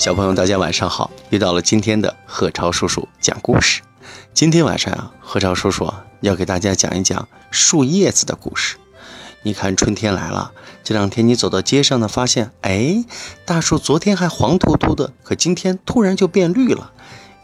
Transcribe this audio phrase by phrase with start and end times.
[0.00, 1.10] 小朋友，大家晚上好！
[1.28, 3.82] 又到了今天的贺超叔叔讲故事。
[4.32, 5.92] 今天晚上啊，贺超叔叔
[6.22, 8.78] 要给大家讲一讲树叶子的故事。
[9.42, 13.04] 你看，春天来了，这两天你走到街上呢，发现，哎，
[13.44, 16.92] 大树昨天还黄秃秃的，可今天突然就变绿了，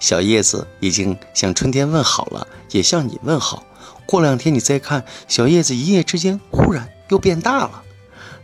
[0.01, 3.67] 小叶子已经向春天问好了，也向你问好。
[4.07, 7.83] 过两天你再看，小叶子一夜之间忽然又变大了。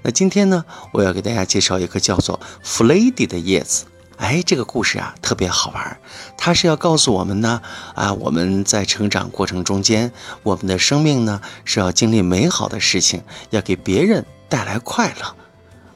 [0.02, 3.86] 那今天呢，我要给大家介绍一个叫做弗雷迪的叶子。
[4.22, 5.98] 哎，这个故事啊特别好玩，
[6.38, 7.60] 它是要告诉我们呢，
[7.96, 10.12] 啊，我们在成长过程中间，
[10.44, 15.34] 我们的生命呢是要经历美好的事情，要给别人带来快乐。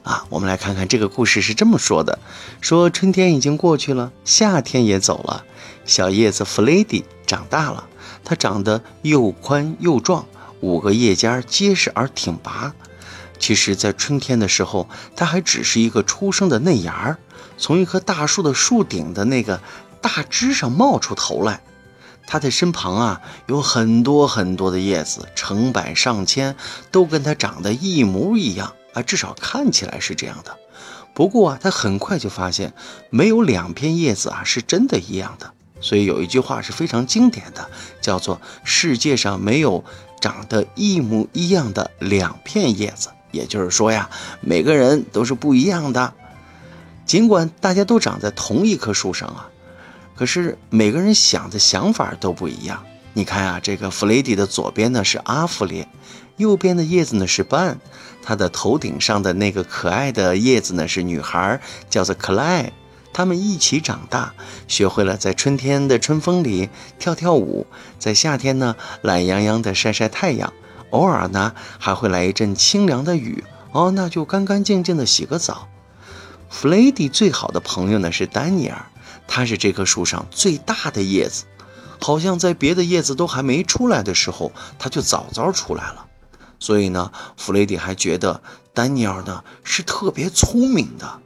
[0.03, 2.19] 啊，我们来看看这个故事是这么说的：
[2.59, 5.45] 说春天已经过去了，夏天也走了，
[5.85, 7.87] 小叶子弗雷迪长大了，
[8.25, 10.25] 它长得又宽又壮，
[10.59, 12.73] 五个叶尖结实而挺拔。
[13.39, 17.17] 其实，在春天的时候，它还只是一个初生的嫩芽儿，
[17.57, 19.61] 从一棵大树的树顶的那个
[20.01, 21.61] 大枝上冒出头来。
[22.29, 26.57] 它的身旁啊，有很多很多的叶子，成百上千，
[26.91, 30.57] 都跟它长得一模一样啊，至少看起来是这样的。
[31.13, 32.73] 不过啊，它很快就发现，
[33.09, 35.53] 没有两片叶子啊是真的一样的。
[35.79, 37.69] 所以有一句话是非常经典的，
[38.01, 39.85] 叫做“世界上没有
[40.19, 43.07] 长得一模一样的两片叶子”。
[43.31, 44.09] 也就是说呀，
[44.41, 46.13] 每个人都是不一样的。
[47.07, 49.49] 尽管大家都长在同一棵树上啊，
[50.13, 52.83] 可是每个人想的想法都不一样。
[53.13, 55.87] 你看啊，这个弗雷迪的左边呢是阿弗列，
[56.35, 57.79] 右边的叶子呢是班，
[58.21, 62.73] 他的头顶上的那个可爱的叶子呢是女孩，叫做克莱。
[63.13, 64.33] 他们一起长大，
[64.67, 66.69] 学会了在春天的春风里
[66.99, 67.65] 跳跳舞，
[67.97, 70.53] 在夏天呢懒洋洋的晒晒太阳。
[70.91, 75.67] 偶尔呢，还会来一阵清凉的雨哦，那就干干净净的洗个澡。
[76.49, 78.85] 弗雷迪最好的朋友呢是丹尼尔，
[79.27, 81.45] 他是这棵树上最大的叶子，
[81.99, 86.05] 好像在别的叶子都还没出来的时候，他就早早出来了。
[86.59, 88.41] 所以呢，弗雷迪还觉得
[88.73, 91.19] 丹尼尔呢是特别聪明的。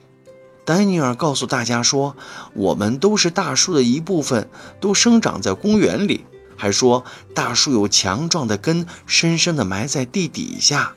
[0.66, 2.16] 丹尼尔告诉大家说
[2.53, 4.50] ：“我们都是大树的一部分，
[4.80, 7.03] 都生长在公园里。”还说
[7.34, 10.94] 大树有强壮的根，深深地埋在地底下。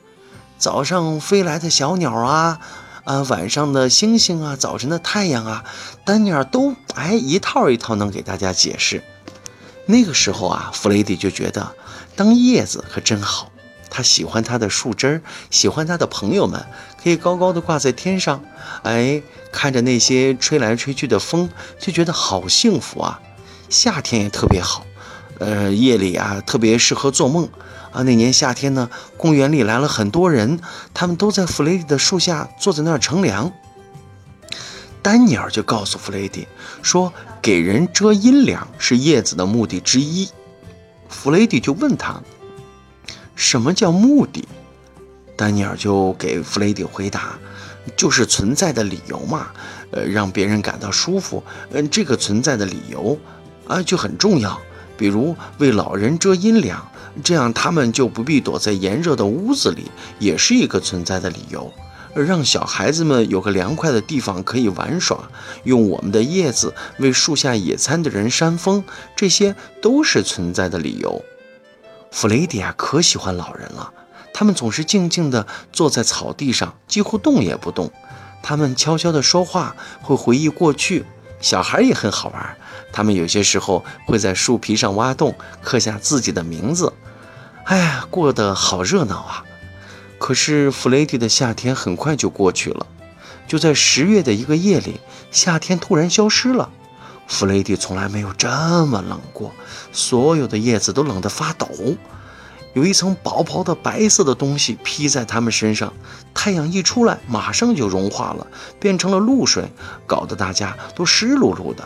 [0.59, 2.59] 早上飞来的小鸟啊，
[3.05, 5.63] 啊，晚上的星星啊，早晨的太阳啊，
[6.03, 9.03] 丹尼尔都哎一套一套能给大家解释。
[9.85, 11.75] 那个时候啊，弗雷迪就觉得
[12.15, 13.51] 当叶子可真好。
[13.91, 15.21] 他喜欢他的树枝儿，
[15.51, 16.65] 喜欢他的朋友们，
[17.01, 18.43] 可以高高的挂在天上。
[18.81, 19.21] 哎，
[19.51, 21.47] 看着那些吹来吹去的风，
[21.79, 23.21] 就觉得好幸福啊。
[23.69, 24.83] 夏天也特别好。
[25.37, 27.47] 呃，夜里啊，特别适合做梦
[27.95, 28.03] 啊。
[28.03, 30.59] 那年夏天呢，公园里来了很多人，
[30.93, 33.51] 他们都在弗雷迪的树下坐在那儿乘凉。
[35.01, 36.47] 丹尼尔就告诉弗雷迪
[36.81, 40.27] 说：“给人遮阴凉是叶子的目的之一。”
[41.07, 42.19] 弗雷迪就问他
[43.35, 44.47] ：“什么叫目的？”
[45.37, 47.37] 丹尼尔就给弗雷迪回答
[47.95, 49.47] ：“就是存在的理由嘛，
[49.91, 51.43] 呃，让别人感到舒服。
[51.71, 53.15] 嗯，这个存在的理由
[53.67, 54.59] 啊，就很重要。”
[54.97, 56.87] 比如为老人遮阴凉，
[57.23, 61.73] 这样他们就不必躲在炎热的屋子里，也是一个存在的理由。
[62.13, 65.19] 让小孩子们有个凉快的地方可以玩耍，
[65.65, 68.85] 用我们的叶子为树下野餐的人扇风，
[69.17, 71.21] 这些都是存在的理由。
[72.11, 73.91] 弗雷迪亚可喜欢老人了，
[74.33, 77.91] 他们总是静静地坐在草地上，几乎动也不动。
[78.41, 81.03] 他们悄悄地说话，会回忆过去。
[81.41, 82.57] 小孩也很好玩。
[82.95, 86.93] 他们有些时候会在树皮上挖洞，刻下自己的名字。
[87.65, 89.43] 哎呀，过得好热闹啊！
[90.17, 92.87] 可是弗雷迪的夏天很快就过去了。
[93.47, 96.69] 就在十月的一个夜里，夏天突然消失了。
[97.27, 98.47] 弗雷迪从来没有这
[98.85, 99.51] 么冷过，
[99.91, 101.67] 所有的叶子都冷得发抖，
[102.73, 105.91] 有一层薄薄的白色的东西披在他们身上。
[106.33, 108.47] 太阳一出来，马上就融化了，
[108.79, 109.69] 变成了露水，
[110.07, 111.83] 搞得大家都湿漉漉的。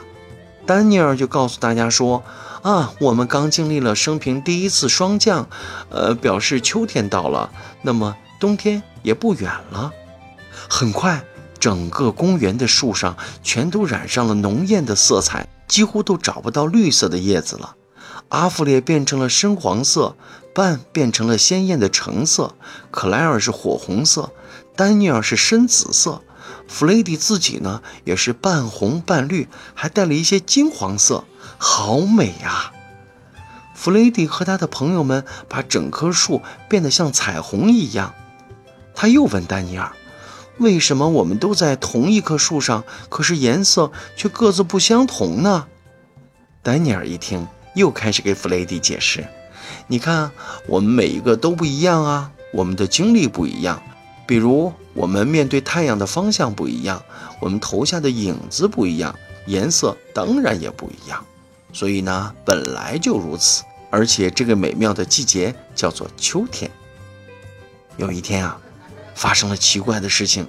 [0.69, 2.21] 丹尼尔就告诉大家说
[2.61, 5.49] ：“啊，我们刚经历了生平第一次霜降，
[5.89, 7.49] 呃，表示秋天到了，
[7.81, 9.91] 那么冬天也不远了。”
[10.69, 11.23] 很快，
[11.59, 17.75] 整个公园的树上全都染上了浓艳的色彩，几乎都找不到绿色的叶子了。
[18.27, 20.15] 阿弗列变成了深黄色，
[20.53, 22.53] 半变成了鲜艳的橙色，
[22.91, 24.29] 克莱尔是火红色，
[24.75, 26.21] 丹尼尔是深紫色。
[26.69, 31.25] 弗雷迪自己呢，也是半红半绿，还带了一些金黄色，
[31.57, 32.71] 好美呀！
[33.73, 38.13] 弗雷迪和他的朋友们把整棵树变得像彩虹一样。
[38.93, 39.91] 他又问丹尼尔
[40.59, 45.65] ：“为什么我们都在同一棵树上，可是颜色却各自不相同呢？
[46.61, 49.27] 丹尼尔一听，又开始给弗雷迪解释
[49.87, 50.31] ：“你看，
[50.67, 53.81] 我们每一个都不一样啊，我们的经历不一样。
[54.27, 57.01] 比如，我们面对太阳的方向不一样，
[57.39, 59.15] 我们投下的影子不一样，
[59.45, 61.25] 颜色当然也不一样。
[61.71, 63.63] 所以呢，本来就如此。
[63.89, 66.69] 而且，这个美妙的季节叫做秋天。
[67.95, 68.59] 有一天啊，
[69.15, 70.45] 发生了奇怪的事情。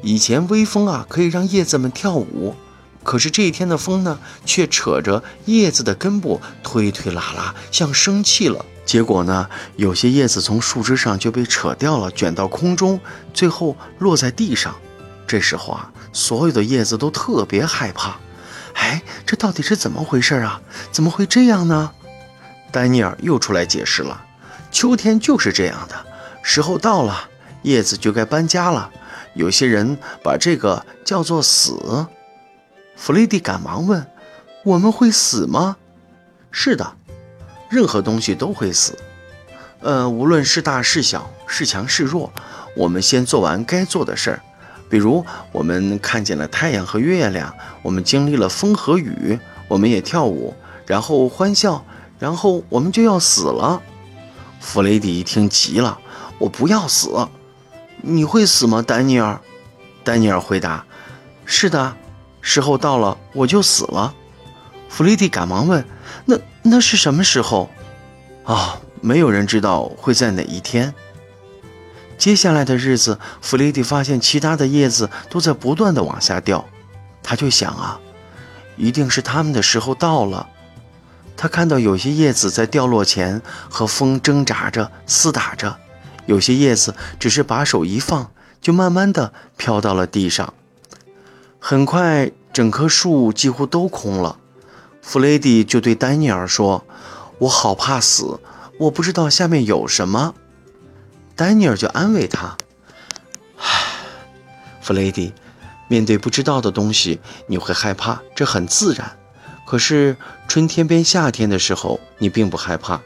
[0.00, 2.54] 以前微风啊可以让叶子们跳舞。”
[3.02, 8.64] 可是这一天的风呢，却扯着叶子的根部推推拉拉，像生气了。
[8.84, 12.98] 结果呢，有些叶子从树枝上就被扯掉了，卷到空中，
[13.32, 14.74] 最后落在地上。
[15.26, 18.16] 这时候啊，所有的叶子都特别害怕。
[18.74, 20.60] 哎，这到底是怎么回事啊？
[20.90, 21.92] 怎么会这样呢？
[22.70, 24.24] 丹尼尔又出来解释了：
[24.70, 25.94] 秋天就是这样的，
[26.42, 27.28] 时候到了，
[27.62, 28.90] 叶子就该搬家了。
[29.34, 32.06] 有些人把这个叫做死。
[32.96, 34.06] 弗雷迪赶忙问
[34.64, 35.76] ：“我们会死吗
[36.52, 36.96] ？”“是的，
[37.72, 38.98] 任何东西都会死。
[39.80, 42.30] 呃，无论是大是小，是强是弱，
[42.76, 44.42] 我们先做完该做的事儿。
[44.90, 49.38] 比如，我们看见了太阳和月亮，我们经历了风和雨，
[49.68, 50.54] 我们也跳舞，
[50.86, 51.82] 然后欢笑，
[52.18, 53.80] 然后我们就要死了。”
[54.60, 55.98] 弗雷迪一听急了
[56.38, 57.26] ：“我不要死！
[58.02, 59.40] 你会死吗，丹尼尔？”
[60.04, 60.84] 丹尼尔回答
[61.46, 61.96] ：“是的。”
[62.42, 64.12] 时候到了，我就死了。
[64.88, 65.82] 弗雷迪赶忙问
[66.24, 67.70] ：“那那是什么时候？”
[68.44, 70.92] 啊，没有人知道会在哪一天。
[72.18, 76.64] 接下来的日子，弗雷迪发现其他的叶子都在不断的往下掉，
[77.22, 78.00] 他就想啊，
[78.76, 80.48] 一定是他们的时候到了。
[81.36, 85.76] 他看到有些叶子在掉落前和风挣扎着、厮打着，
[86.26, 88.30] 有些叶子只是把手一放，
[88.60, 90.52] 就慢慢的飘到了地上。
[91.58, 94.38] 很快，整棵树几乎都空了。
[95.02, 96.86] 弗雷迪就对丹尼尔说
[97.38, 98.40] ：“我好怕死，
[98.78, 100.34] 我不知道下面有什么。”
[101.36, 102.56] 丹尼尔就安慰他
[103.58, 103.66] ：“唉，
[104.80, 105.34] 弗雷迪，
[105.88, 109.18] 面对不知道的东西，你会害怕，这很自然。
[109.66, 110.16] 可是
[110.46, 113.00] 春天变夏天的时候，你并不害怕；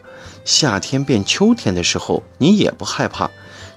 [0.44, 3.30] 夏天变秋天的时候，你也不害怕。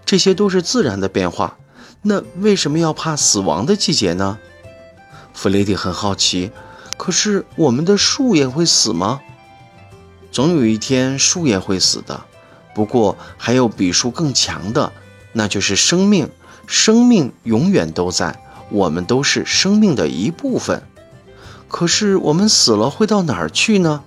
[0.06, 1.57] 这些都是自然的变化。
[2.01, 4.38] 那为什么要怕死亡的季节呢？”
[5.33, 6.51] 弗雷迪很好奇，
[6.99, 9.21] 可是我们的树也会死吗？
[10.33, 12.19] 总有一天树也会死的。
[12.75, 14.91] 不过还有比树更强的，
[15.31, 16.29] 那就是生命。
[16.67, 18.37] 生命永远都在，
[18.69, 20.83] 我们都是生命的一部分。
[21.69, 24.03] 可是我们死了会到哪儿去呢？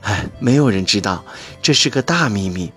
[0.00, 1.24] 哎，没有人知道，
[1.60, 2.72] 这是个大秘密。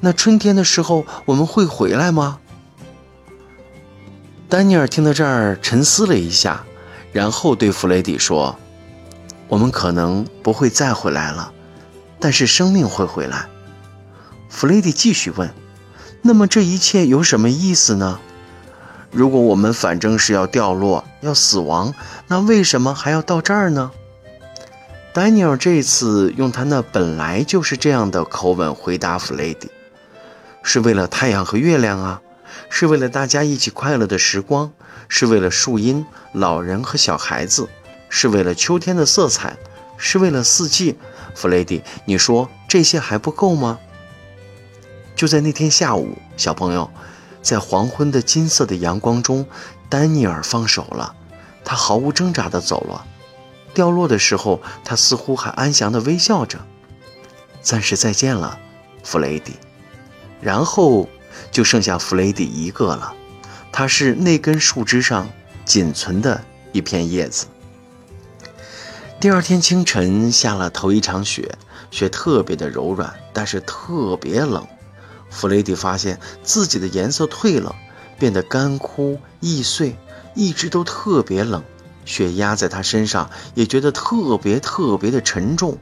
[0.00, 2.40] 那春天的时候我们会回来吗？
[4.50, 6.62] 丹尼尔听到这儿沉思了一下。
[7.12, 8.58] 然后对弗雷迪说
[9.48, 11.52] ：“我们可能不会再回来了，
[12.18, 13.46] 但是生命会回来。”
[14.48, 15.52] 弗雷迪继续问
[16.22, 18.18] ：“那么这一切有什么意思呢？
[19.10, 21.94] 如果我们反正是要掉落、要死亡，
[22.28, 23.90] 那为什么还要到这儿呢？”
[25.12, 29.70] 丹尼尔这次用他那本来就是这样的口吻回答弗雷迪
[30.62, 32.20] ：“是为了太阳和月亮啊。”
[32.70, 34.72] 是为了大家一起快乐的时光，
[35.08, 37.68] 是为了树荫、老人和小孩子，
[38.08, 39.56] 是为了秋天的色彩，
[39.96, 40.96] 是为了四季。
[41.34, 43.78] 弗雷迪，你说这些还不够吗？
[45.14, 46.90] 就在那天下午，小朋友，
[47.42, 49.46] 在黄昏的金色的阳光中，
[49.88, 51.14] 丹尼尔放手了，
[51.64, 53.06] 他毫无挣扎地走了。
[53.74, 56.58] 掉落的时候，他似乎还安详地微笑着。
[57.60, 58.58] 暂时再见了，
[59.02, 59.52] 弗雷迪。
[60.40, 61.08] 然后。
[61.50, 63.14] 就剩下弗雷迪一个了，
[63.70, 65.28] 他是那根树枝上
[65.66, 67.46] 仅存的一片叶子。
[69.26, 71.58] 第二天清晨下了头一场雪，
[71.90, 74.64] 雪特别的柔软，但是特别冷。
[75.30, 77.74] 弗雷迪发现自己的颜色褪了，
[78.20, 79.98] 变得干枯易碎，
[80.36, 81.64] 一直都特别冷。
[82.04, 85.78] 雪压在他身上，也觉得特别特别的沉重。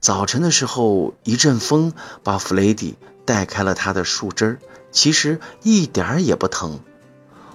[0.00, 1.92] 早晨的时候，一阵风
[2.22, 4.58] 把弗雷迪带开了他的树枝儿。
[4.90, 6.80] 其实一点儿也不疼。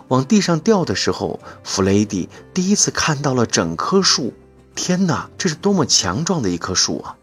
[0.09, 4.35] 往地上掉的时候，弗雷迪第一次看到了整棵树。
[4.75, 7.15] 天哪，这是多么强壮的一棵树啊！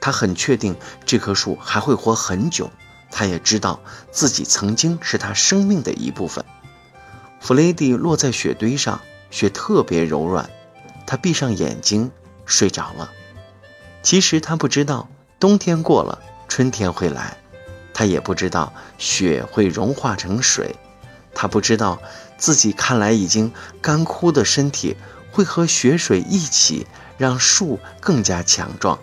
[0.00, 2.70] 他很确定这棵树还会活很久。
[3.10, 3.80] 他也知道
[4.12, 6.44] 自己曾经是他生命的一部分。
[7.40, 9.00] 弗雷迪落在雪堆上，
[9.30, 10.50] 雪特别柔软。
[11.06, 12.10] 他闭上眼睛
[12.44, 13.10] 睡着了。
[14.02, 15.08] 其实他不知道，
[15.40, 17.38] 冬天过了，春天会来。
[17.94, 20.76] 他也不知道雪会融化成水，
[21.34, 22.00] 他不知道
[22.36, 24.96] 自己看来已经干枯的身体
[25.38, 26.84] 会和雪水一起
[27.16, 28.98] 让树更加强壮。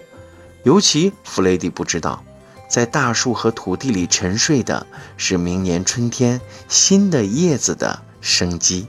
[0.63, 2.25] 尤其弗雷迪不知道，
[2.69, 8.85] 在大树和土地里沉睡的是明年春天新的叶子的生机。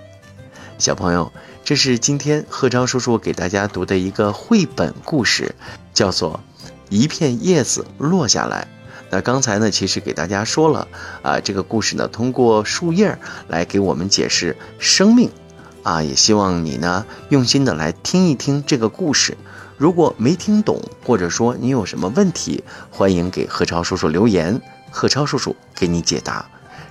[0.76, 5.54] 小朋友，这是今天贺超叔叔给大家读的一个绘本故事，
[5.94, 6.40] 叫做
[6.88, 8.66] 《一片叶子落下来》。
[9.08, 10.88] 那刚才呢，其实给大家说了
[11.22, 15.30] 啊，这个故事呢，通过树叶来给我们解释生命，
[15.86, 19.38] 啊，也希望你呢用心的来听一听这个故事。
[19.76, 26.44] 如果没听懂，或者说你有什么问题，欢迎给贺超叔叔留言，贺超叔叔给你解答。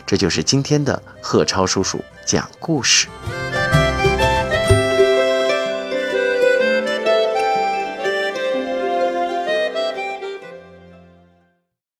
[0.06, 3.10] 这就是今天的贺超叔叔讲故事。